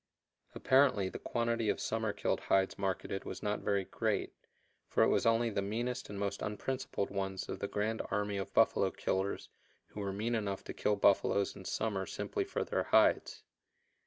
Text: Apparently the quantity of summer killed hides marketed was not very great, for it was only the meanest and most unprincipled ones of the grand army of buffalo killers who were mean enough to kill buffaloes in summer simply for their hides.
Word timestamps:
Apparently 0.55 1.09
the 1.09 1.19
quantity 1.19 1.69
of 1.69 1.79
summer 1.79 2.11
killed 2.11 2.39
hides 2.39 2.79
marketed 2.79 3.23
was 3.23 3.43
not 3.43 3.59
very 3.59 3.85
great, 3.85 4.33
for 4.87 5.03
it 5.03 5.09
was 5.09 5.27
only 5.27 5.51
the 5.51 5.61
meanest 5.61 6.09
and 6.09 6.17
most 6.19 6.41
unprincipled 6.41 7.11
ones 7.11 7.47
of 7.47 7.59
the 7.59 7.67
grand 7.67 8.01
army 8.09 8.37
of 8.37 8.51
buffalo 8.51 8.89
killers 8.89 9.49
who 9.89 9.99
were 9.99 10.11
mean 10.11 10.33
enough 10.33 10.63
to 10.63 10.73
kill 10.73 10.95
buffaloes 10.95 11.55
in 11.55 11.65
summer 11.65 12.07
simply 12.07 12.43
for 12.43 12.63
their 12.63 12.85
hides. 12.85 13.43